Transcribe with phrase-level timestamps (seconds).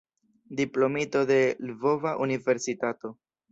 [0.59, 3.17] Diplomito de Lvova Universitato.